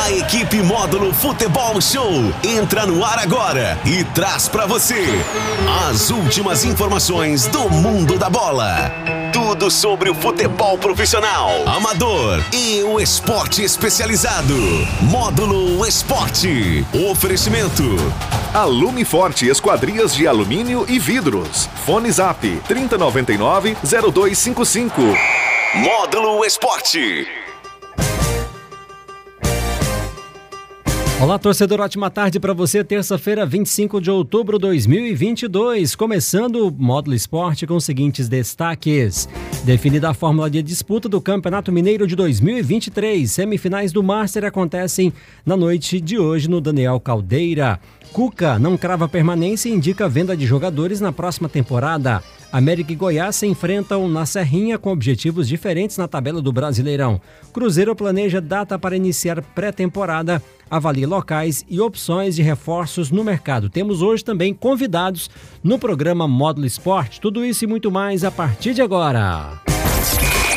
[0.00, 2.12] A equipe Módulo Futebol Show
[2.44, 5.04] entra no ar agora e traz para você
[5.90, 8.92] as últimas informações do mundo da bola.
[9.32, 14.54] Tudo sobre o futebol profissional, amador e o esporte especializado.
[15.00, 16.86] Módulo Esporte.
[17.10, 17.82] Oferecimento.
[18.54, 21.68] Alume Forte Esquadrias de Alumínio e Vidros.
[21.84, 25.02] Fone Zap 3099 0255.
[25.74, 27.37] Módulo Esporte.
[31.20, 32.84] Olá, torcedor, ótima tarde para você.
[32.84, 35.96] Terça-feira, 25 de outubro de 2022.
[35.96, 39.28] Começando o Módulo Esporte com os seguintes destaques.
[39.64, 43.28] Definida a fórmula de disputa do Campeonato Mineiro de 2023.
[43.28, 45.12] Semifinais do Master acontecem
[45.44, 47.80] na noite de hoje no Daniel Caldeira.
[48.12, 52.22] Cuca não crava permanência e indica venda de jogadores na próxima temporada.
[52.50, 57.20] América e Goiás se enfrentam na Serrinha com objetivos diferentes na tabela do Brasileirão.
[57.52, 63.68] Cruzeiro planeja data para iniciar pré-temporada, avalia locais e opções de reforços no mercado.
[63.68, 65.30] Temos hoje também convidados
[65.62, 67.20] no programa Módulo Esporte.
[67.20, 69.60] Tudo isso e muito mais a partir de agora.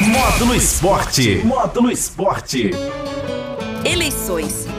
[0.01, 1.41] Módulo Esporte.
[1.43, 2.71] Módulo Esporte.
[3.83, 4.70] Eleições.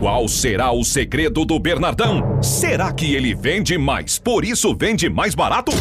[0.00, 2.42] Qual será o segredo do Bernardão?
[2.42, 5.72] Será que ele vende mais, por isso vende mais barato?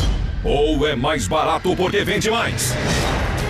[0.44, 2.74] Ou é mais barato porque vende mais?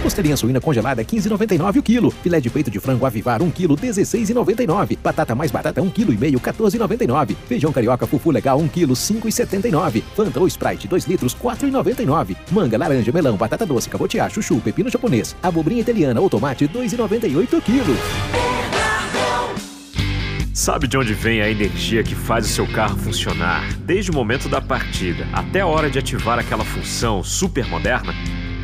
[0.04, 2.12] Costelinha suína congelada 15,99 o quilo.
[2.12, 5.00] Filé de peito de frango avivar 1 quilo 16,99.
[5.04, 7.36] Batata mais batata 1 quilo e meio 14,99.
[7.48, 10.04] Feijão carioca fufu legal 1 quilo 5,79.
[10.16, 12.38] Fanta ou Sprite 2 litros 4,99.
[12.52, 17.62] Manga, laranja, melão, batata doce, cabotiá, chuchu, pepino japonês, abobrinha italiana ou tomate 2,98 o
[17.62, 18.49] quilo.
[20.60, 24.50] Sabe de onde vem a energia que faz o seu carro funcionar, desde o momento
[24.50, 28.14] da partida até a hora de ativar aquela função super moderna?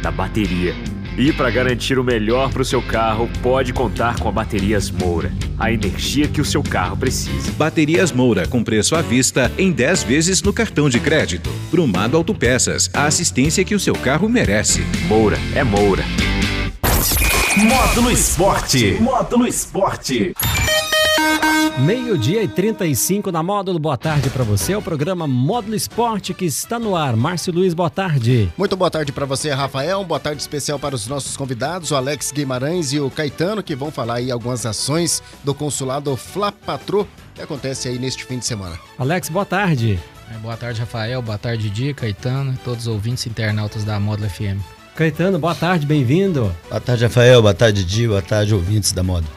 [0.01, 0.75] Da bateria.
[1.17, 5.31] E para garantir o melhor para o seu carro, pode contar com a Baterias Moura.
[5.57, 7.53] A energia que o seu carro precisa.
[7.53, 11.50] Baterias Moura, com preço à vista em 10 vezes no cartão de crédito.
[11.72, 14.81] Brumado Autopeças, a assistência que o seu carro merece.
[15.07, 16.03] Moura é Moura.
[17.55, 18.97] Módulo Esporte.
[19.00, 20.34] Módulo Esporte.
[21.77, 23.77] Meio-dia e 35 na Módulo.
[23.77, 24.71] Boa tarde para você.
[24.71, 27.17] É o programa Módulo Esporte que está no ar.
[27.17, 28.49] Márcio Luiz, boa tarde.
[28.57, 30.01] Muito boa tarde para você, Rafael.
[30.05, 33.91] Boa tarde especial para os nossos convidados, o Alex Guimarães e o Caetano, que vão
[33.91, 38.79] falar aí algumas ações do consulado Fla Patrô que acontece aí neste fim de semana.
[38.97, 39.99] Alex, boa tarde.
[40.33, 41.21] É, boa tarde, Rafael.
[41.21, 44.63] Boa tarde, Di, Caetano e todos os ouvintes internautas da Módulo FM.
[44.95, 46.55] Caetano, boa tarde, bem-vindo.
[46.69, 47.41] Boa tarde, Rafael.
[47.41, 48.07] Boa tarde, Di.
[48.07, 49.29] Boa tarde, ouvintes da Módulo.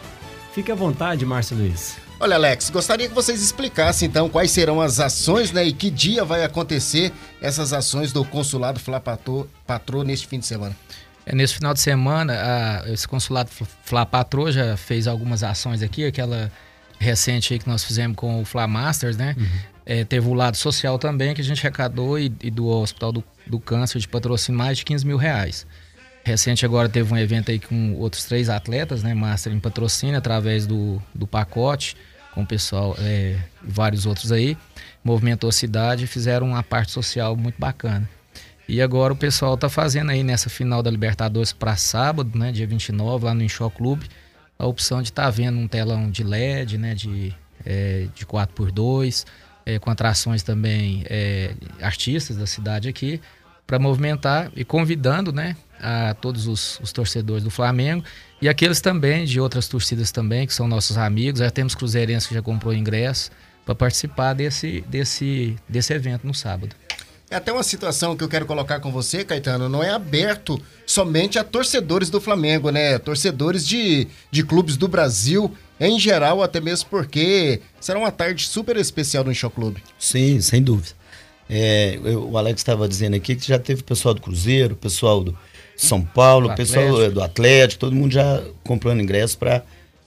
[0.55, 2.08] Fique à vontade, Márcio Luiz.
[2.21, 6.25] Olha, Alex, gostaria que vocês explicassem então quais serão as ações né, e que dia
[6.25, 10.77] vai acontecer essas ações do Consulado Fla Patrô, Patrô neste fim de semana.
[11.25, 13.51] É, nesse final de semana, a, esse Consulado
[13.85, 16.51] Fla Patrô já fez algumas ações aqui, aquela
[16.99, 19.37] recente aí que nós fizemos com o Fla Masters, né?
[19.39, 19.47] Uhum.
[19.87, 23.13] É, teve o lado social também, que a gente arrecadou e, e doou ao Hospital
[23.13, 25.65] do, do Câncer de patrocínio mais de 15 mil reais.
[26.25, 29.15] Recente agora teve um evento aí com outros três atletas, né?
[29.15, 31.97] Master em patrocínio através do, do pacote,
[32.39, 34.57] com o pessoal, é, vários outros aí.
[35.03, 38.09] Movimentou a cidade e fizeram uma parte social muito bacana.
[38.69, 42.53] E agora o pessoal tá fazendo aí nessa final da Libertadores para sábado, né?
[42.53, 44.07] Dia 29, lá no Inshó Clube,
[44.57, 46.95] a opção de estar tá vendo um telão de LED, né?
[46.95, 47.35] De,
[47.67, 49.27] é, de 4x2,
[49.67, 53.21] é, com atrações também é, artistas da cidade aqui,
[53.67, 55.57] para movimentar e convidando, né?
[55.81, 58.05] A todos os, os, torcedores do Flamengo
[58.41, 61.41] e aqueles também de outras torcidas também, que são nossos amigos.
[61.41, 63.31] Já temos cruzeirenses que já comprou ingresso
[63.65, 66.75] para participar desse, desse, desse evento no sábado.
[67.31, 71.39] É até uma situação que eu quero colocar com você, Caetano, não é aberto somente
[71.39, 72.99] a torcedores do Flamengo, né?
[72.99, 78.77] Torcedores de, de clubes do Brasil em geral, até mesmo porque será uma tarde super
[78.79, 79.83] especial no Show Clube.
[79.99, 80.97] Sim, sem dúvida.
[81.51, 85.39] É, eu, o Alex estava dizendo aqui que já teve pessoal do Cruzeiro, pessoal do,
[85.79, 87.15] são Paulo, o pessoal Atlético.
[87.15, 89.63] do Atlético, todo mundo já comprando ingresso para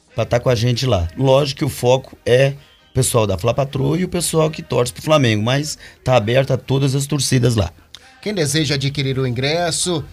[0.10, 1.08] estar tá com a gente lá.
[1.18, 2.56] Lógico que o foco é
[2.92, 6.52] o pessoal da Fla Patroa e o pessoal que torce pro Flamengo, mas tá aberto
[6.52, 7.72] a todas as torcidas lá.
[8.22, 10.04] Quem deseja adquirir o ingresso,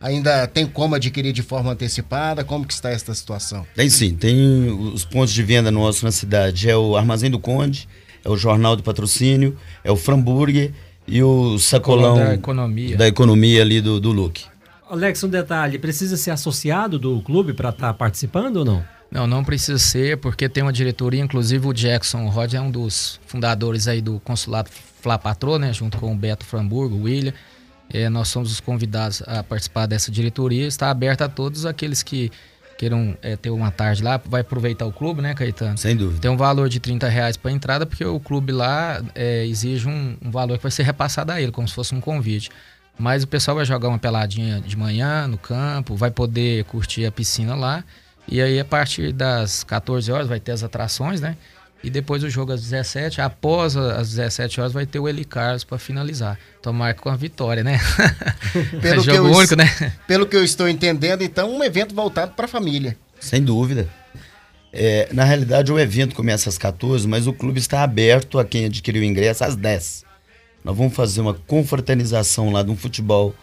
[0.00, 2.44] ainda tem como adquirir de forma antecipada?
[2.44, 3.66] Como que está esta situação?
[3.74, 7.88] Tem sim, tem os pontos de venda nossos na cidade, é o Armazém do Conde,
[8.24, 10.72] é o Jornal do Patrocínio, é o Framburger
[11.06, 14.53] e o sacolão da economia, da economia ali do, do Luke.
[14.94, 18.84] Alex, um detalhe, precisa ser associado do clube para estar tá participando ou não?
[19.10, 23.20] Não, não precisa ser, porque tem uma diretoria, inclusive o Jackson Rod é um dos
[23.26, 24.70] fundadores aí do consulado
[25.22, 27.32] Patrô, né, junto com o Beto Framburgo, o William.
[27.92, 30.66] É, nós somos os convidados a participar dessa diretoria.
[30.66, 32.32] Está aberta a todos aqueles que
[32.76, 35.78] queiram é, ter uma tarde lá, vai aproveitar o clube, né, Caetano?
[35.78, 36.20] Sem dúvida.
[36.20, 40.16] Tem um valor de 30 reais para entrada, porque o clube lá é, exige um,
[40.20, 42.50] um, valor que vai ser repassado a ele, como se fosse um convite.
[42.98, 47.12] Mas o pessoal vai jogar uma peladinha de manhã no campo, vai poder curtir a
[47.12, 47.84] piscina lá.
[48.26, 51.36] E aí, a partir das 14 horas, vai ter as atrações, né?
[51.82, 55.64] E depois o jogo às 17, após as 17 horas, vai ter o Eli Carlos
[55.64, 56.38] para finalizar.
[56.62, 57.78] Tomar com a vitória, né?
[58.80, 59.92] Pelo, é jogo único, né?
[60.08, 62.96] Pelo que eu estou entendendo, então, um evento voltado para a família.
[63.20, 63.86] Sem dúvida.
[64.72, 68.64] É, na realidade, o evento começa às 14, mas o clube está aberto a quem
[68.64, 70.04] adquiriu o ingresso às 10.
[70.64, 73.34] Nós vamos fazer uma confraternização lá de um futebol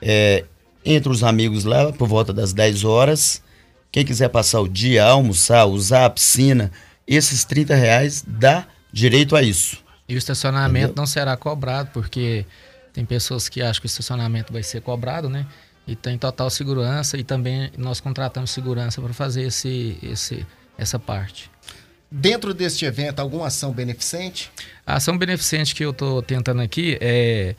[0.00, 0.44] é,
[0.84, 3.42] entre os amigos lá, por volta das 10 horas.
[3.90, 6.70] Quem quiser passar o dia, almoçar, usar a piscina,
[7.06, 9.82] esses 30 reais dá direito a isso.
[10.08, 10.94] E o estacionamento Entendeu?
[11.02, 12.46] não será cobrado, porque
[12.92, 15.46] tem pessoas que acham que o estacionamento vai ser cobrado, né?
[15.86, 20.46] E tem total segurança e também nós contratamos segurança para fazer esse, esse,
[20.76, 21.50] essa parte.
[22.10, 24.50] Dentro deste evento, alguma ação beneficente?
[24.86, 27.54] A ação beneficente que eu estou tentando aqui é,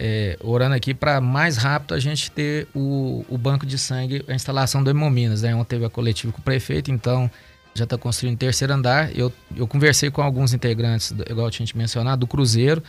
[0.00, 4.34] é orando aqui para mais rápido a gente ter o, o banco de sangue, a
[4.34, 5.42] instalação do Hemominas.
[5.42, 5.54] Né?
[5.54, 7.30] Ontem teve a coletiva com o prefeito, então
[7.74, 9.14] já está construindo o terceiro andar.
[9.14, 12.82] Eu, eu conversei com alguns integrantes, igual eu tinha te mencionado, do Cruzeiro,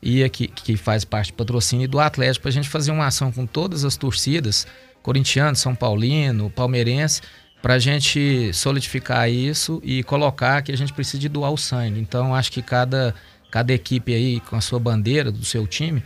[0.00, 3.06] e aqui, que faz parte do patrocínio e do Atlético, para a gente fazer uma
[3.06, 4.66] ação com todas as torcidas,
[5.02, 7.20] corintiano, São Paulino, palmeirense,
[7.66, 11.98] para a gente solidificar isso e colocar que a gente precisa de doar o sangue.
[11.98, 13.12] Então, acho que cada,
[13.50, 16.00] cada equipe aí com a sua bandeira do seu time,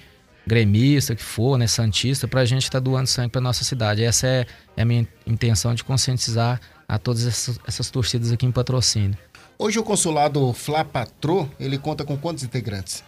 [0.46, 4.02] gremista que for, né, santista, para a gente estar tá doando sangue para nossa cidade.
[4.02, 6.58] Essa é, é a minha intenção de conscientizar
[6.88, 9.18] a todas essas, essas torcidas aqui em patrocínio.
[9.58, 13.04] Hoje o consulado Fla Patrô, ele conta com quantos integrantes?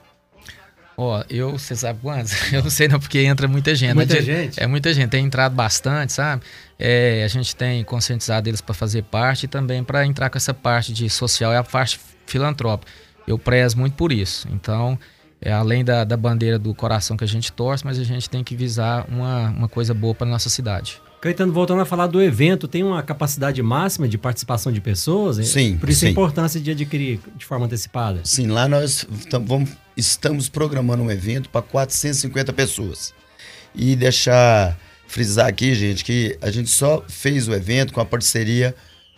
[0.96, 2.32] Ó, oh, eu, você sabe quantos?
[2.52, 3.94] Eu não sei não, porque entra muita gente.
[3.94, 4.62] Muita é, gente?
[4.62, 6.42] É muita gente, tem entrado bastante, sabe?
[6.78, 10.52] É, a gente tem conscientizado eles para fazer parte e também para entrar com essa
[10.52, 12.90] parte de social e a parte filantrópica.
[13.26, 14.48] Eu prezo muito por isso.
[14.52, 14.98] Então,
[15.40, 18.44] é, além da, da bandeira do coração que a gente torce, mas a gente tem
[18.44, 21.00] que visar uma, uma coisa boa para nossa cidade.
[21.20, 25.36] Caetano, voltando a falar do evento, tem uma capacidade máxima de participação de pessoas?
[25.46, 25.78] Sim.
[25.78, 26.08] Por isso sim.
[26.08, 28.20] a importância de adquirir de forma antecipada.
[28.24, 29.06] Sim, lá nós
[29.44, 33.14] vamos, estamos programando um evento para 450 pessoas.
[33.74, 38.74] E deixar frisar aqui, gente, que a gente só fez o evento com a parceria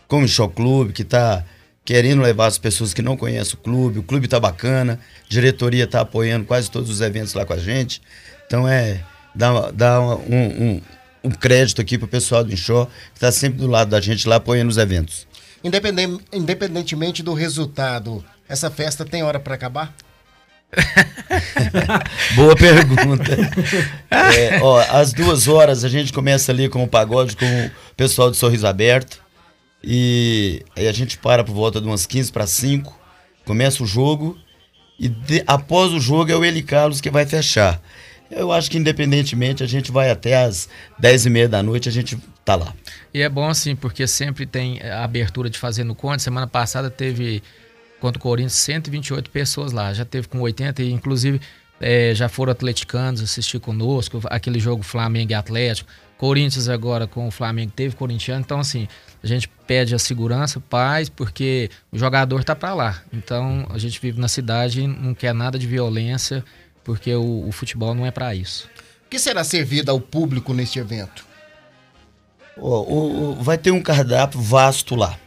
[0.06, 1.44] com o Show Clube, que está
[1.84, 3.98] querendo levar as pessoas que não conhecem o clube.
[3.98, 7.58] O clube está bacana, a diretoria está apoiando quase todos os eventos lá com a
[7.58, 8.00] gente.
[8.46, 9.02] Então é
[9.34, 10.80] dá, dá um, um
[11.24, 14.36] um crédito aqui pro pessoal do Inchó, que está sempre do lado da gente lá
[14.36, 15.26] apoiando os eventos.
[15.64, 19.94] Independente, independentemente do resultado, essa festa tem hora para acabar?
[22.34, 23.32] Boa pergunta.
[24.10, 28.30] É, ó, às duas horas a gente começa ali com o pagode com o pessoal
[28.30, 29.22] do Sorriso Aberto.
[29.82, 32.98] E aí a gente para por volta de umas 15 para 5,
[33.44, 34.38] começa o jogo.
[34.98, 37.80] E de, após o jogo é o Eli Carlos que vai fechar.
[38.30, 41.92] Eu acho que independentemente a gente vai até as 10 e meia da noite, a
[41.92, 42.72] gente tá lá.
[43.12, 46.22] E é bom assim, porque sempre tem a abertura de fazer no Conde.
[46.22, 47.42] Semana passada teve
[48.04, 51.40] contra o Corinthians 128 pessoas lá, já teve com 80 e inclusive
[51.80, 55.90] é, já foram atleticanos assistir conosco, aquele jogo Flamengo e Atlético.
[56.18, 58.86] Corinthians agora com o Flamengo teve corintiano, então assim,
[59.22, 63.02] a gente pede a segurança, paz, porque o jogador tá para lá.
[63.10, 66.44] Então a gente vive na cidade, não quer nada de violência
[66.84, 68.68] porque o, o futebol não é para isso.
[69.06, 71.24] O que será servido ao público neste evento?
[72.54, 75.18] Oh, oh, oh, vai ter um cardápio vasto lá.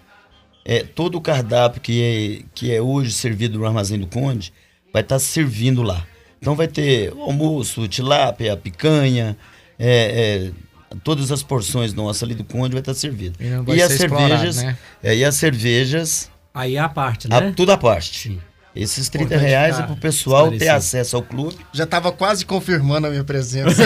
[0.70, 4.52] É, todo o cardápio que é, que é hoje servido no Armazém do Conde
[4.92, 6.06] vai estar tá servindo lá.
[6.42, 9.38] Então vai ter almoço, tilápia, picanha,
[9.80, 10.52] é,
[10.92, 13.38] é, todas as porções nossas ali do Conde vai estar tá servido.
[13.40, 14.78] E, e as cervejas, né?
[15.02, 16.30] É, e as cervejas.
[16.54, 17.38] Aí é a parte, né?
[17.38, 18.20] A, tudo a parte.
[18.20, 18.42] Sim.
[18.76, 21.58] Esses 30 Importante reais é para o pessoal ter acesso ao clube.
[21.74, 23.84] Já estava quase confirmando a minha presença.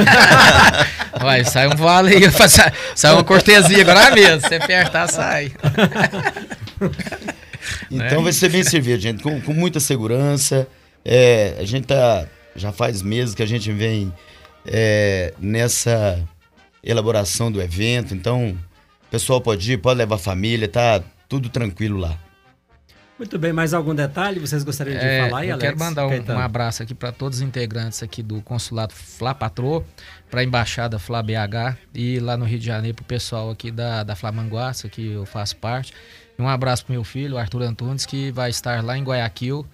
[1.22, 2.24] Vai, sai um vale aí,
[2.96, 4.48] sai uma cortesia agora mesmo.
[4.48, 5.52] Se apertar, sai.
[7.92, 8.24] então né?
[8.24, 10.68] vai ser bem servido, gente, com, com muita segurança.
[11.04, 14.14] É, a gente tá, já faz meses que a gente vem
[14.66, 16.20] é, nessa
[16.84, 18.58] elaboração do evento, então
[19.08, 22.18] o pessoal pode ir, pode levar família, tá tudo tranquilo lá.
[23.22, 25.62] Muito bem, mais algum detalhe vocês gostariam de é, falar eu Alex?
[25.62, 29.84] quero mandar um, um abraço aqui para todos os integrantes aqui do consulado Fla Patrô,
[30.28, 33.70] para a embaixada Fla BH e lá no Rio de Janeiro para o pessoal aqui
[33.70, 35.94] da, da Flamanguaça, que eu faço parte.
[36.36, 39.68] E um abraço para meu filho, Arthur Antunes, que vai estar lá em Guayaquil.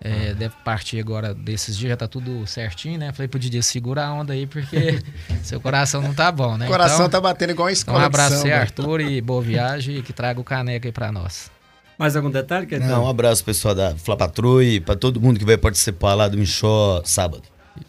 [0.00, 3.12] É, deve partir agora desses dias, já tá tudo certinho, né?
[3.12, 4.98] Falei pro Didi, segura a onda aí, porque
[5.44, 6.64] seu coração não tá bom, né?
[6.64, 7.98] O coração então, tá batendo igual a escola.
[7.98, 11.52] Um abraço aí, Arthur, e boa viagem e que traga o caneco aí pra nós.
[11.98, 12.90] Mais algum detalhe, Caetano?
[12.90, 16.28] Não, um abraço pessoal da Fla Patrulha e para todo mundo que vai participar lá
[16.28, 17.42] do Michó sábado.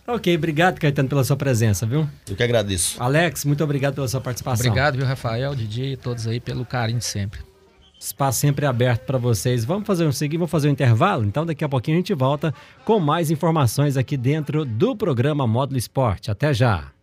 [0.08, 2.08] Ok, obrigado, Caetano, pela sua presença, viu?
[2.28, 3.02] Eu que agradeço.
[3.02, 4.66] Alex, muito obrigado pela sua participação.
[4.66, 7.40] Obrigado, viu, Rafael, Didi e todos aí pelo carinho de sempre.
[8.00, 9.66] Espaço sempre aberto para vocês.
[9.66, 11.24] Vamos fazer um seguinte, vamos fazer um intervalo?
[11.24, 15.78] Então daqui a pouquinho a gente volta com mais informações aqui dentro do programa Módulo
[15.78, 16.30] Esporte.
[16.30, 16.95] Até já.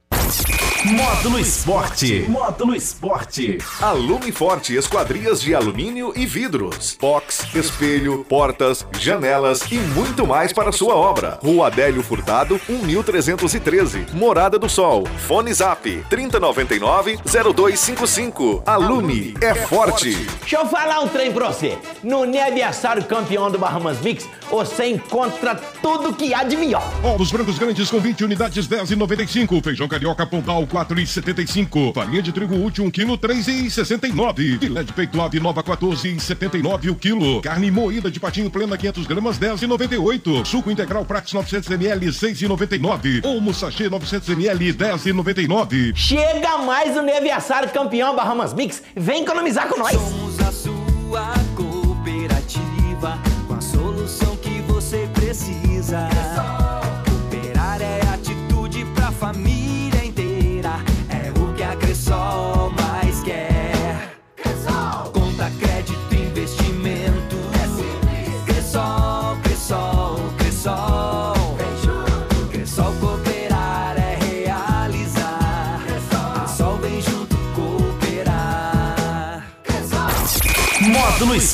[0.84, 2.26] Módulo Esporte.
[2.28, 3.56] Módulo Esporte.
[3.80, 6.98] Alume Forte Esquadrias de alumínio e vidros.
[7.00, 11.38] Box, espelho, portas, janelas e muito mais para sua obra.
[11.40, 14.06] Rua Adélio Furtado, 1313.
[14.12, 15.06] Morada do Sol.
[15.18, 18.64] Fone Zap 3099-0255.
[18.66, 20.16] Alume é forte.
[20.40, 21.78] Deixa eu falar um trem pra você.
[22.02, 26.82] No aniversário campeão do Bahamas Mix, você encontra tudo que há de melhor.
[27.04, 29.62] Ovos brancos grandes com 20 unidades, 10,95.
[29.62, 31.92] Feijão carioca pontal, 4,75.
[31.94, 34.58] Farinha de trigo útil, 1 kg, 3,69.
[34.58, 37.42] Filé de peito ave nova, 14,79 o quilo.
[37.42, 40.46] Carne moída de patinho plena, 500 gramas, 10,98.
[40.46, 43.24] Suco integral Prax 900 ml, 6,99.
[43.26, 45.94] Olmo sachê 900 ml, 10,99.
[45.94, 48.82] Chega mais o aniversário campeão Bahamas Mix.
[48.96, 49.92] Vem economizar com nós.
[49.92, 56.08] Somos a sua cooperativa, com a solução que você precisa.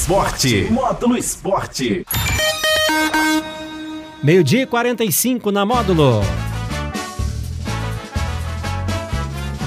[0.09, 0.69] Esporte.
[0.71, 2.07] Módulo Esporte.
[4.23, 6.23] Meio-dia e 45 na módulo.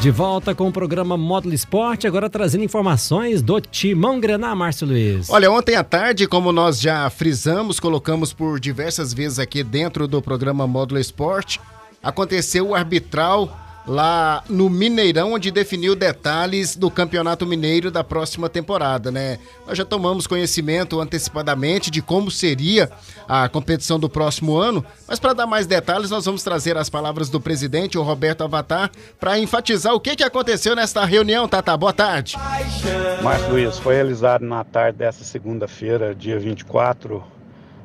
[0.01, 5.29] De volta com o programa Módulo Esporte, agora trazendo informações do Timão Grená, Márcio Luiz.
[5.29, 10.23] Olha, ontem à tarde, como nós já frisamos, colocamos por diversas vezes aqui dentro do
[10.23, 11.61] programa Módulo Esporte,
[12.01, 13.55] aconteceu o arbitral
[13.91, 19.37] lá no Mineirão, onde definiu detalhes do Campeonato Mineiro da próxima temporada, né?
[19.67, 22.89] Nós já tomamos conhecimento antecipadamente de como seria
[23.27, 27.29] a competição do próximo ano, mas para dar mais detalhes, nós vamos trazer as palavras
[27.29, 31.75] do presidente, o Roberto Avatar, para enfatizar o que, que aconteceu nesta reunião, Tata.
[31.75, 32.37] Boa tarde.
[33.21, 37.21] Márcio Luiz, foi realizado na tarde dessa segunda-feira, dia 24,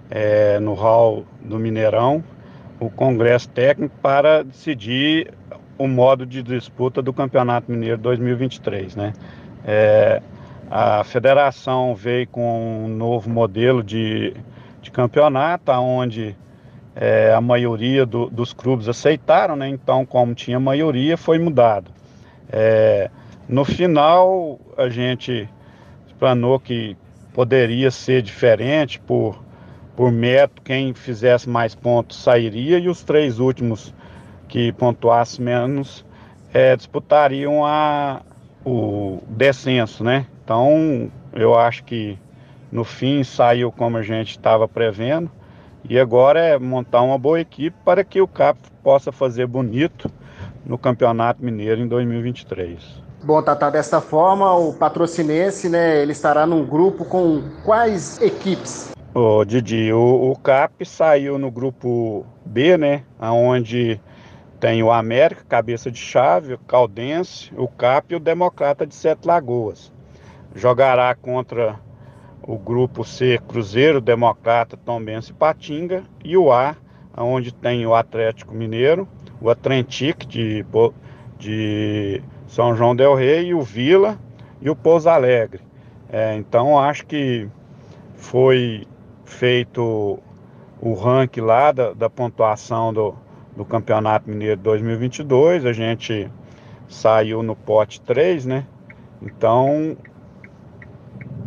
[0.09, 2.23] é, no hall do Mineirão,
[2.79, 5.33] o Congresso Técnico para decidir
[5.79, 9.13] o modo de disputa do Campeonato Mineiro 2023, né?
[9.65, 10.23] É,
[10.71, 14.35] a federação veio com um novo modelo de,
[14.81, 16.37] de campeonato, onde
[16.95, 19.69] é, a maioria do, dos clubes aceitaram, né?
[19.69, 21.91] Então, como tinha maioria, foi mudado.
[22.51, 23.11] É,
[23.49, 25.49] no final, a gente
[26.19, 26.97] planou que
[27.33, 29.41] poderia ser diferente por,
[29.95, 33.95] por método, quem fizesse mais pontos sairia e os três últimos
[34.49, 36.05] que pontuasse menos
[36.53, 38.23] é, disputariam a,
[38.65, 40.27] o descenso, né?
[40.45, 42.19] Então, eu acho que
[42.71, 45.31] no fim saiu como a gente estava prevendo
[45.89, 50.11] e agora é montar uma boa equipe para que o CAP possa fazer bonito
[50.65, 53.07] no Campeonato Mineiro em 2023.
[53.23, 58.93] Bom, Tata, dessa forma, o patrocinense, né, ele estará num grupo com quais equipes?
[59.15, 64.01] Ô, Didi, o, o CAP saiu no grupo B, né, onde
[64.59, 69.27] tem o América, cabeça de chave, o Caldense, o CAP e o Democrata de Sete
[69.27, 69.93] Lagoas.
[70.55, 71.79] Jogará contra
[72.43, 76.05] o grupo C, Cruzeiro, Democrata, Tombense e Patinga.
[76.25, 76.77] E o A,
[77.17, 79.07] onde tem o Atlético Mineiro,
[79.41, 80.65] o Atrentic de,
[81.39, 84.19] de São João Del Rei, o Vila
[84.61, 85.61] e o Pouso Alegre.
[86.09, 87.49] É, então acho que
[88.15, 88.87] foi
[89.25, 90.19] feito
[90.81, 93.15] o ranking lá da, da pontuação do,
[93.57, 95.65] do Campeonato Mineiro 2022.
[95.65, 96.31] A gente
[96.89, 98.67] saiu no pote 3, né?
[99.21, 99.97] Então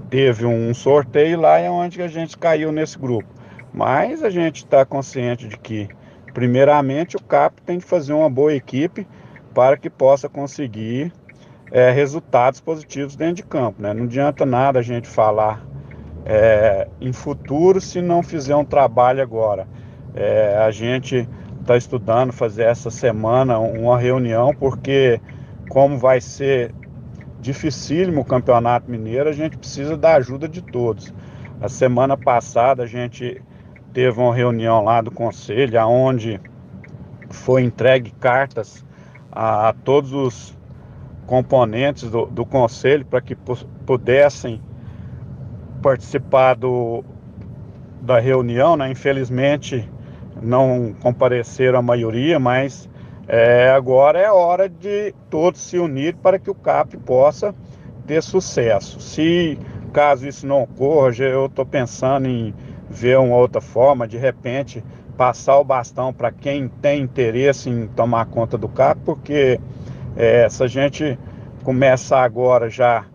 [0.10, 3.30] teve um sorteio lá é onde a gente caiu nesse grupo.
[3.72, 5.88] Mas a gente está consciente de que,
[6.34, 9.08] primeiramente, o CAP tem que fazer uma boa equipe
[9.54, 11.14] para que possa conseguir
[11.72, 13.82] é, resultados positivos dentro de campo.
[13.82, 13.94] Né?
[13.94, 15.64] Não adianta nada a gente falar
[16.26, 19.68] é, em futuro se não fizer um trabalho agora.
[20.16, 21.30] É, a gente
[21.70, 25.22] está estudando fazer essa semana uma reunião, porque
[25.70, 26.74] como vai ser
[27.40, 31.14] dificílimo o Campeonato Mineiro, a gente precisa da ajuda de todos.
[31.62, 33.40] A semana passada a gente
[33.94, 36.42] teve uma reunião lá do conselho, onde
[37.30, 38.84] foi entregue cartas
[39.32, 40.58] a, a todos os
[41.28, 43.36] componentes do, do conselho para que
[43.86, 44.60] pudessem
[45.84, 47.04] participar do,
[48.02, 48.90] da reunião, né?
[48.90, 49.88] Infelizmente
[50.42, 52.90] não compareceram a maioria, mas
[53.28, 57.54] é, agora é hora de todos se unir para que o CAP possa
[58.08, 59.00] ter sucesso.
[59.00, 59.58] Se
[59.94, 62.54] caso isso não ocorra, eu estou pensando em
[62.90, 64.84] ver uma outra forma, de repente
[65.16, 69.60] passar o bastão para quem tem interesse em tomar conta do CAP, porque
[70.16, 71.20] é, se a gente
[71.64, 73.06] começar agora já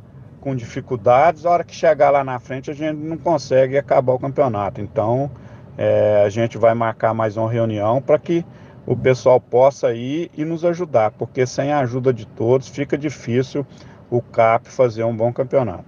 [0.41, 4.19] com dificuldades, a hora que chegar lá na frente a gente não consegue acabar o
[4.19, 4.81] campeonato.
[4.81, 5.31] Então
[5.77, 8.45] é, a gente vai marcar mais uma reunião para que
[8.87, 13.67] o pessoal possa ir e nos ajudar, porque sem a ajuda de todos fica difícil
[14.11, 15.85] o CAP fazer um bom campeonato.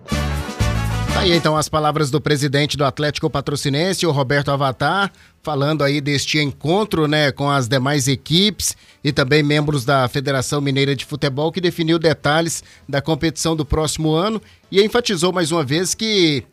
[1.12, 5.10] Tá aí então as palavras do presidente do Atlético Patrocinense, o Roberto Avatar,
[5.42, 10.94] falando aí deste encontro, né, com as demais equipes e também membros da Federação Mineira
[10.94, 15.94] de Futebol que definiu detalhes da competição do próximo ano e enfatizou mais uma vez
[15.94, 16.44] que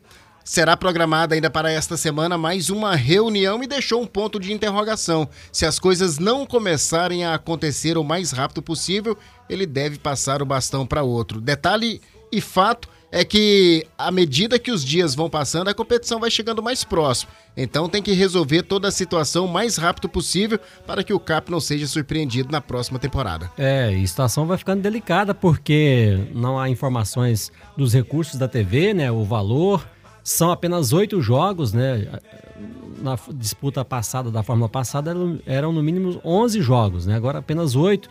[0.44, 5.26] será programada ainda para esta semana mais uma reunião e deixou um ponto de interrogação.
[5.50, 9.16] Se as coisas não começarem a acontecer o mais rápido possível,
[9.48, 11.40] ele deve passar o bastão para outro.
[11.40, 16.28] Detalhe e fato é que à medida que os dias vão passando, a competição vai
[16.30, 17.30] chegando mais próximo.
[17.56, 21.48] Então tem que resolver toda a situação o mais rápido possível para que o CAP
[21.48, 23.48] não seja surpreendido na próxima temporada.
[23.56, 28.92] É, e a situação vai ficando delicada porque não há informações dos recursos da TV,
[28.92, 29.12] né?
[29.12, 29.93] O valor.
[30.24, 32.08] São apenas oito jogos, né?
[33.02, 35.14] Na disputa passada, da Fórmula passada,
[35.44, 37.14] eram, no mínimo 11 jogos, né?
[37.14, 38.08] Agora apenas oito.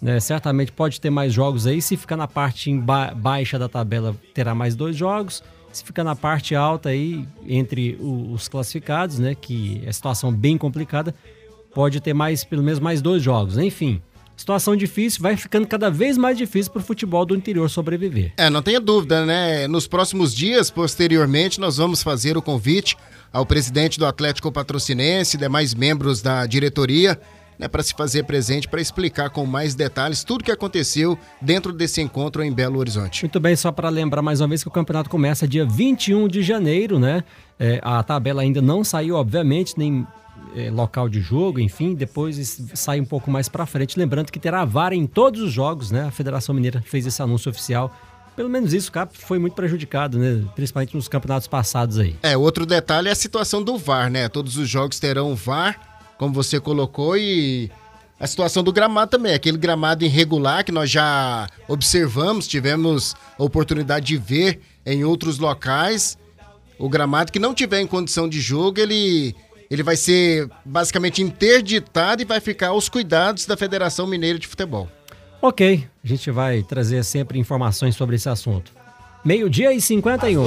[0.00, 0.18] Né?
[0.18, 1.82] Certamente pode ter mais jogos aí.
[1.82, 5.42] Se ficar na parte ba baixa da tabela, terá mais dois jogos.
[5.70, 9.34] Se ficar na parte alta aí, entre os classificados, né?
[9.34, 11.14] Que é situação bem complicada,
[11.74, 13.58] pode ter mais, pelo menos mais dois jogos.
[13.58, 14.00] Enfim,
[14.40, 18.32] situação difícil, vai ficando cada vez mais difícil para o futebol do interior sobreviver.
[18.36, 19.68] É, não tenha dúvida, né?
[19.68, 22.96] Nos próximos dias, posteriormente, nós vamos fazer o convite
[23.32, 27.20] ao presidente do Atlético Patrocinense e demais membros da diretoria
[27.58, 32.00] né, para se fazer presente, para explicar com mais detalhes tudo que aconteceu dentro desse
[32.00, 33.22] encontro em Belo Horizonte.
[33.22, 36.42] Muito bem, só para lembrar mais uma vez que o campeonato começa dia 21 de
[36.42, 37.22] janeiro, né?
[37.58, 40.06] É, a tabela ainda não saiu, obviamente, nem
[40.54, 43.98] é, local de jogo, enfim, depois sai um pouco mais para frente.
[43.98, 46.04] Lembrando que terá VAR em todos os jogos, né?
[46.04, 47.94] A Federação Mineira fez esse anúncio oficial.
[48.36, 50.44] Pelo menos isso, o CAP foi muito prejudicado, né?
[50.54, 52.16] Principalmente nos campeonatos passados aí.
[52.22, 54.28] É, outro detalhe é a situação do VAR, né?
[54.28, 57.70] Todos os jogos terão VAR como você colocou, e
[58.18, 64.04] a situação do gramado também, aquele gramado irregular que nós já observamos, tivemos a oportunidade
[64.04, 66.18] de ver em outros locais.
[66.78, 69.34] O gramado que não tiver em condição de jogo, ele,
[69.70, 74.88] ele vai ser basicamente interditado e vai ficar aos cuidados da Federação Mineira de Futebol.
[75.40, 78.72] Ok, a gente vai trazer sempre informações sobre esse assunto.
[79.24, 80.44] Meio-dia e 51.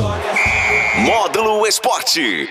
[1.05, 2.49] Módulo Esporte.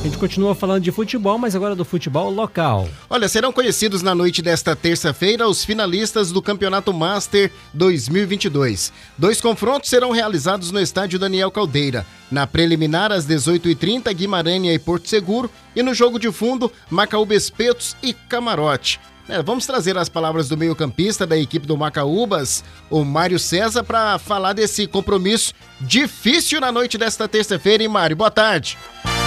[0.00, 2.88] A gente continua falando de futebol, mas agora do futebol local.
[3.10, 8.94] Olha, serão conhecidos na noite desta terça-feira os finalistas do Campeonato Master 2022.
[9.18, 12.06] Dois confrontos serão realizados no estádio Daniel Caldeira.
[12.30, 15.50] Na preliminar, às 18h30, Guimarães e Porto Seguro.
[15.76, 18.98] E no jogo de fundo, Macaúba Espetos e Camarote.
[19.28, 24.18] É, vamos trazer as palavras do meio-campista da equipe do Macaúbas, o Mário César, para
[24.18, 28.16] falar desse compromisso difícil na noite desta terça-feira, hein, Mário?
[28.16, 28.78] Boa tarde.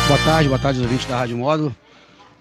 [0.05, 1.73] Boa tarde, boa tarde, ouvintes da Rádio Módulo.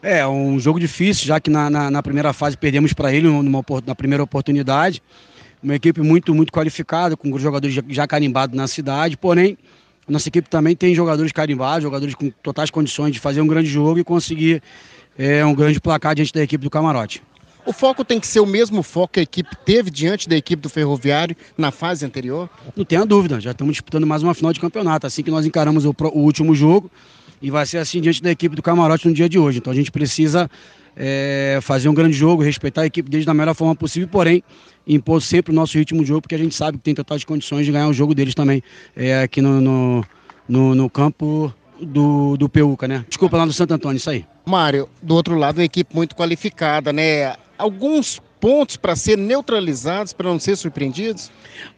[0.02, 3.64] É um jogo difícil, já que na, na, na primeira fase perdemos para ele numa,
[3.86, 5.00] na primeira oportunidade.
[5.62, 9.56] Uma equipe muito, muito qualificada, com jogadores já, já carimbados na cidade, porém,
[10.08, 14.00] nossa equipe também tem jogadores carimbados, jogadores com totais condições de fazer um grande jogo
[14.00, 14.60] e conseguir
[15.16, 17.22] é, um grande placar diante da equipe do Camarote.
[17.64, 20.60] O foco tem que ser o mesmo foco que a equipe teve diante da equipe
[20.60, 22.50] do Ferroviário na fase anterior?
[22.74, 25.06] Não tenha dúvida, já estamos disputando mais uma final de campeonato.
[25.06, 26.90] Assim que nós encaramos o, o último jogo,
[27.42, 29.58] e vai ser assim diante da equipe do Camarote no dia de hoje.
[29.58, 30.48] Então a gente precisa
[30.96, 34.42] é, fazer um grande jogo, respeitar a equipe deles da melhor forma possível, porém
[34.86, 37.66] impor sempre o nosso ritmo de jogo, porque a gente sabe que tem totais condições
[37.66, 38.62] de ganhar o jogo deles também
[38.96, 40.04] é, aqui no, no,
[40.48, 43.04] no, no campo do, do Peuca, né?
[43.08, 44.24] Desculpa, lá do Santo Antônio, isso aí.
[44.44, 47.34] Mário, do outro lado, uma equipe muito qualificada, né?
[47.58, 51.30] Alguns pontos para ser neutralizados, para não ser surpreendidos?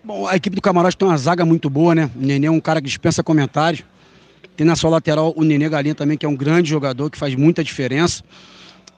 [0.02, 2.10] Bom, a equipe do Camarote tem uma zaga muito boa, né?
[2.16, 3.84] O Nenê é um cara que dispensa comentários.
[4.56, 7.34] Tem na sua lateral o Nenê Galinha também, que é um grande jogador, que faz
[7.34, 8.22] muita diferença.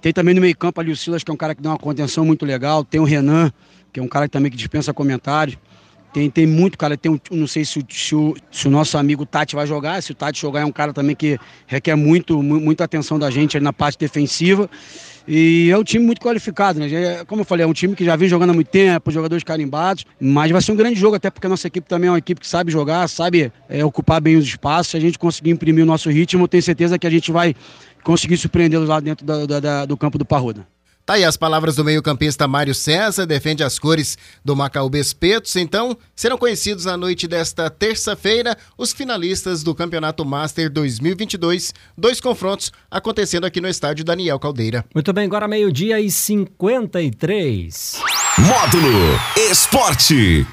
[0.01, 2.25] Tem também no meio-campo ali o Silas, que é um cara que dá uma contenção
[2.25, 2.85] muito legal.
[2.85, 3.51] Tem o Renan,
[3.92, 5.57] que é um cara também que dispensa comentários.
[6.12, 6.97] Tem, tem muito, cara.
[6.97, 10.03] Tem um, não sei se, se, o, se o nosso amigo Tati vai jogar.
[10.03, 13.59] Se o Tati jogar, é um cara também que requer muito, muita atenção da gente
[13.59, 14.71] na parte defensiva.
[15.27, 17.25] E é um time muito qualificado, né?
[17.27, 20.05] Como eu falei, é um time que já vem jogando há muito tempo, jogadores carimbados,
[20.21, 22.41] mas vai ser um grande jogo, até porque a nossa equipe também é uma equipe
[22.41, 24.93] que sabe jogar, sabe é, ocupar bem os espaços.
[24.93, 27.55] Se a gente conseguir imprimir o nosso ritmo, tenho certeza que a gente vai
[28.05, 30.67] conseguir surpreendê-los lá dentro da, da, do campo do Parruda.
[31.07, 35.55] Tá aí as palavras do meio-campista Mário César, defende as cores do Macau Bespetos.
[35.55, 41.73] Então, serão conhecidos na noite desta terça-feira os finalistas do Campeonato Master 2022.
[41.97, 44.85] Dois confrontos acontecendo aqui no estádio Daniel Caldeira.
[44.92, 48.01] Muito bem, agora meio-dia e 53.
[48.40, 50.45] Módulo Esporte.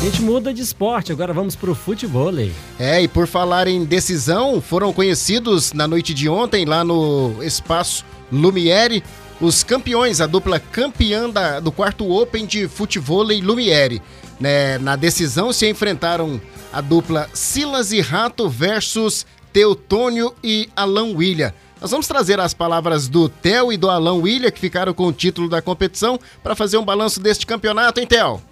[0.00, 2.32] A gente muda de esporte, agora vamos para o futebol.
[2.80, 8.04] É, e por falar em decisão, foram conhecidos na noite de ontem lá no espaço
[8.32, 9.04] Lumiere
[9.40, 14.00] os campeões, a dupla campeã da, do quarto Open de futebol e Lumiere.
[14.40, 16.40] Né, na decisão se enfrentaram
[16.72, 21.52] a dupla Silas e Rato versus Teutônio e Alan William.
[21.80, 25.12] Nós vamos trazer as palavras do Theo e do Alan William, que ficaram com o
[25.12, 28.42] título da competição, para fazer um balanço deste campeonato, hein, Theo?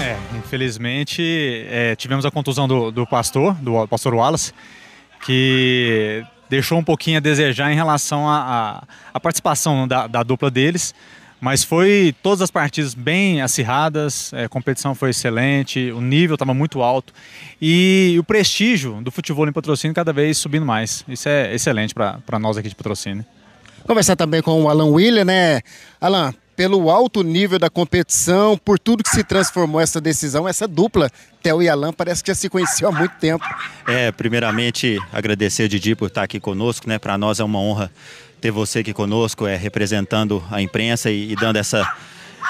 [0.00, 4.52] É, infelizmente é, tivemos a contusão do, do pastor, do pastor Wallace,
[5.24, 8.86] que deixou um pouquinho a desejar em relação à
[9.22, 10.94] participação da, da, dupla deles.
[11.40, 16.54] Mas foi todas as partidas bem acirradas, é, a competição foi excelente, o nível estava
[16.54, 17.12] muito alto
[17.60, 21.04] e o prestígio do futebol em patrocínio cada vez subindo mais.
[21.06, 23.26] Isso é excelente para nós aqui de patrocínio.
[23.86, 25.60] Conversar também com o Alan William, né?
[26.00, 31.10] Alan, pelo alto nível da competição, por tudo que se transformou essa decisão, essa dupla,
[31.42, 33.44] Theo e Alan, parece que já se conheceu há muito tempo.
[33.86, 36.98] É, primeiramente agradecer Didi por estar aqui conosco, né?
[36.98, 37.90] Para nós é uma honra
[38.40, 41.86] ter você aqui conosco, é representando a imprensa e, e dando essa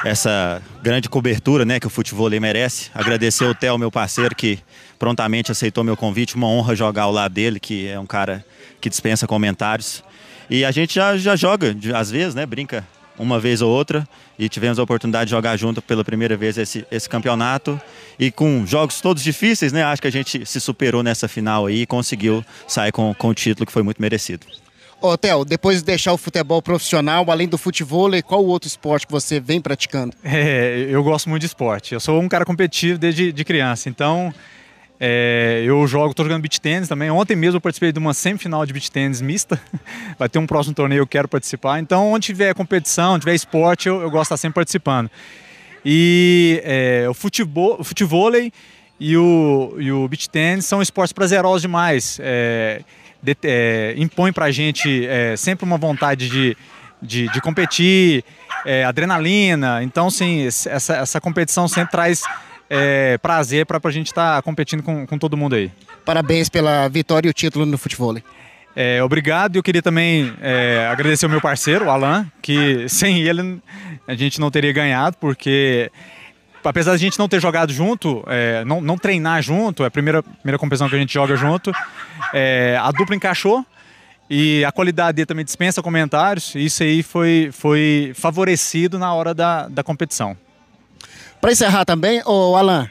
[0.05, 2.91] essa grande cobertura, né, que o futebol merece.
[2.93, 4.59] Agradecer o Theo, meu parceiro, que
[4.99, 6.35] prontamente aceitou meu convite.
[6.35, 8.45] Uma honra jogar ao lado dele, que é um cara
[8.81, 10.03] que dispensa comentários.
[10.51, 12.85] E a gente já, já joga, às vezes, né, brinca
[13.19, 14.07] uma vez ou outra
[14.39, 17.81] e tivemos a oportunidade de jogar junto pela primeira vez esse, esse campeonato
[18.19, 19.85] e com jogos todos difíceis, né?
[19.85, 23.35] Acho que a gente se superou nessa final aí e conseguiu sair com, com o
[23.35, 24.47] título que foi muito merecido.
[25.01, 29.07] Ô, Theo, depois de deixar o futebol profissional, além do futebol, qual o outro esporte
[29.07, 30.17] que você vem praticando?
[30.25, 31.93] É, eu gosto muito de esporte.
[31.93, 34.33] Eu sou um cara competitivo desde de criança, então
[35.07, 37.11] é, eu jogo, estou jogando beach tênis também.
[37.11, 39.61] Ontem mesmo eu participei de uma semifinal de beach tênis mista.
[40.19, 41.79] Vai ter um próximo torneio eu quero participar.
[41.79, 45.11] Então, onde tiver competição, tiver esporte, eu, eu gosto de estar sempre participando.
[45.85, 48.33] E é, o futebol, o futebol
[48.99, 52.19] e o, e o beach tênis são esportes prazerosos demais.
[52.23, 52.81] É,
[53.23, 56.57] de, é, impõe pra gente é, sempre uma vontade de,
[57.03, 58.25] de, de competir,
[58.65, 59.83] é, adrenalina.
[59.83, 62.23] Então, sim, essa, essa competição sempre traz
[62.69, 65.71] é, prazer para a gente estar tá competindo com, com todo mundo aí.
[66.05, 68.15] Parabéns pela vitória e o título no futebol.
[68.77, 69.57] É, obrigado.
[69.57, 73.61] Eu queria também é, agradecer o meu parceiro, o Alan, que sem ele
[74.07, 75.91] a gente não teria ganhado, porque
[76.63, 79.91] apesar de a gente não ter jogado junto, é, não, não, treinar junto, é a
[79.91, 81.73] primeira, primeira competição que a gente joga junto,
[82.33, 83.65] é, a dupla encaixou
[84.29, 86.55] e a qualidade dele também dispensa comentários.
[86.55, 90.37] Isso aí foi, foi favorecido na hora da, da competição.
[91.45, 92.89] Para encerrar também, o Alan,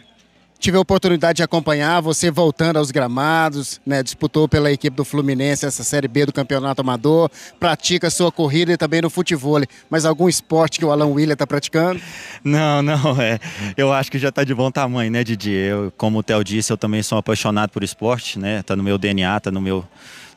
[0.60, 4.04] tive a oportunidade de acompanhar você voltando aos gramados, né?
[4.04, 8.78] Disputou pela equipe do Fluminense essa Série B do Campeonato Amador, pratica sua corrida e
[8.78, 9.60] também no futebol.
[9.90, 12.00] Mas algum esporte que o Alan William está praticando?
[12.44, 13.40] Não, não, é.
[13.76, 15.50] Eu acho que já está de bom tamanho, né, Didi?
[15.50, 18.62] Eu, como o Theo disse, eu também sou apaixonado por esporte, né?
[18.62, 19.84] Tá no meu DNA, tá no meu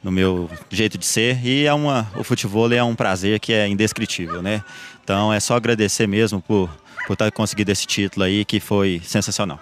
[0.03, 3.69] no meu jeito de ser e é uma o futebol é um prazer que é
[3.69, 4.63] indescritível, né?
[5.05, 6.71] Então é só agradecer mesmo por
[7.07, 9.61] por estar conseguindo esse título aí, que foi sensacional.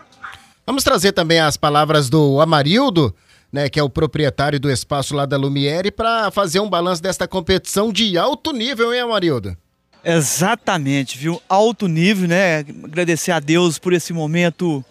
[0.66, 3.14] Vamos trazer também as palavras do Amarildo,
[3.52, 7.28] né, que é o proprietário do espaço lá da Lumiere, para fazer um balanço desta
[7.28, 9.56] competição de alto nível, hein, Amarildo?
[10.02, 11.40] Exatamente, viu?
[11.48, 12.58] Alto nível, né?
[12.82, 14.84] Agradecer a Deus por esse momento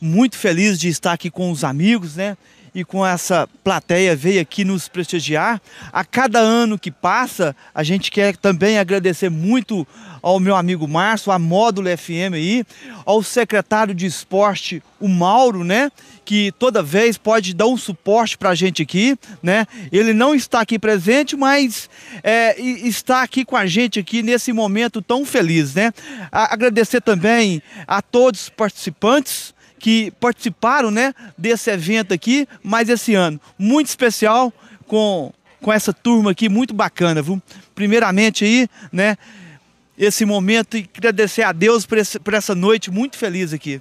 [0.00, 2.36] muito feliz de estar aqui com os amigos, né?
[2.74, 5.60] E com essa plateia veio aqui nos prestigiar.
[5.92, 9.86] A cada ano que passa, a gente quer também agradecer muito
[10.22, 12.64] ao meu amigo Márcio, a Módulo FM aí,
[13.04, 15.90] ao secretário de esporte, o Mauro, né?
[16.24, 19.66] Que toda vez pode dar um suporte para a gente aqui, né?
[19.90, 21.88] Ele não está aqui presente, mas
[22.22, 25.92] é, está aqui com a gente aqui nesse momento tão feliz, né?
[26.30, 33.40] Agradecer também a todos os participantes, que participaram, né, desse evento aqui, mas esse ano
[33.58, 34.52] muito especial
[34.86, 37.40] com com essa turma aqui muito bacana, viu?
[37.74, 39.16] Primeiramente aí, né,
[39.96, 43.80] esse momento e agradecer a Deus por, esse, por essa noite muito feliz aqui.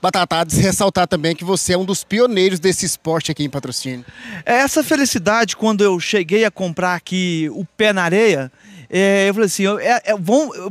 [0.00, 4.04] Batatades, ressaltar também que você é um dos pioneiros desse esporte aqui em patrocínio.
[4.44, 8.50] É essa felicidade quando eu cheguei a comprar aqui o pé na areia,
[8.94, 10.14] é, eu falei assim, é, é,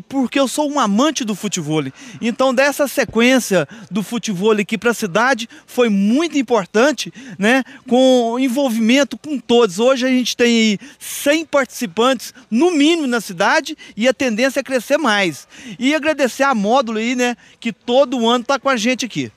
[0.08, 1.84] porque eu sou um amante do futebol.
[2.22, 7.64] Então, dessa sequência do futebol aqui para a cidade foi muito importante, né?
[7.88, 9.80] Com envolvimento com todos.
[9.80, 14.64] Hoje a gente tem aí 100 participantes, no mínimo, na cidade, e a tendência é
[14.64, 15.48] crescer mais.
[15.80, 17.36] E agradecer a Módulo aí, né?
[17.60, 19.32] Que todo ano está com a gente aqui.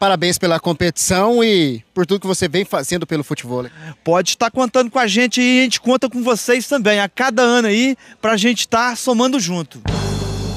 [0.00, 3.66] Parabéns pela competição e por tudo que você vem fazendo pelo futebol.
[4.02, 7.42] Pode estar contando com a gente e a gente conta com vocês também, a cada
[7.42, 9.78] ano aí, para a gente estar somando junto.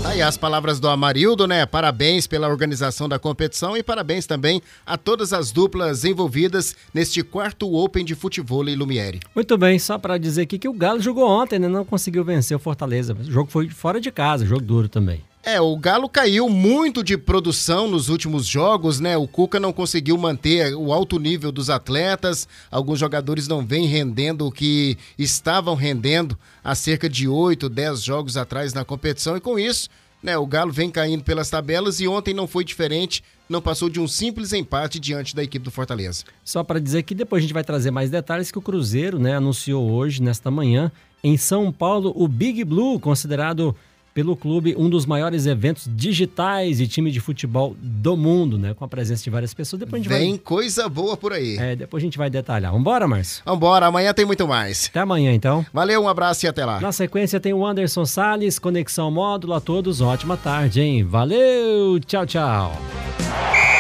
[0.02, 1.66] Tá aí as palavras do Amarildo, né?
[1.66, 7.70] Parabéns pela organização da competição e parabéns também a todas as duplas envolvidas neste quarto
[7.76, 9.20] Open de futebol e Lumiere.
[9.36, 11.68] Muito bem, só para dizer aqui que o Galo jogou ontem, né?
[11.68, 13.14] Não conseguiu vencer o Fortaleza.
[13.14, 15.22] O jogo foi fora de casa, jogo duro também.
[15.46, 19.18] É, o Galo caiu muito de produção nos últimos jogos, né?
[19.18, 22.48] O Cuca não conseguiu manter o alto nível dos atletas.
[22.72, 28.38] Alguns jogadores não vêm rendendo o que estavam rendendo há cerca de 8, 10 jogos
[28.38, 29.36] atrás na competição.
[29.36, 29.90] E com isso,
[30.24, 33.22] né, o Galo vem caindo pelas tabelas e ontem não foi diferente.
[33.50, 36.24] Não passou de um simples empate diante da equipe do Fortaleza.
[36.46, 39.36] Só para dizer que depois a gente vai trazer mais detalhes que o Cruzeiro, né,
[39.36, 40.90] anunciou hoje, nesta manhã,
[41.22, 43.76] em São Paulo, o Big Blue, considerado
[44.14, 48.74] pelo clube um dos maiores eventos digitais de time de futebol do mundo, né?
[48.74, 49.80] Com a presença de várias pessoas.
[49.80, 50.40] Depois a gente Vem vai...
[50.40, 51.58] coisa boa por aí.
[51.58, 52.72] É, depois a gente vai detalhar.
[52.72, 53.42] Vambora, Márcio?
[53.46, 54.88] Vambora, amanhã tem muito mais.
[54.90, 55.66] Até amanhã, então.
[55.74, 56.80] Valeu, um abraço e até lá.
[56.80, 59.54] Na sequência tem o Anderson Salles, Conexão Módulo.
[59.54, 61.04] A todos, ótima tarde, hein?
[61.04, 63.73] Valeu, tchau, tchau.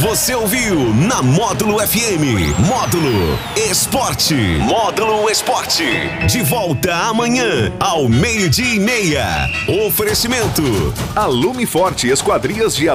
[0.00, 2.58] Você ouviu na Módulo FM.
[2.66, 4.34] Módulo Esporte.
[4.34, 5.84] Módulo Esporte.
[6.26, 9.26] De volta amanhã, ao meio-dia e meia.
[9.86, 10.62] Oferecimento.
[11.14, 12.88] Alume Forte Esquadrias de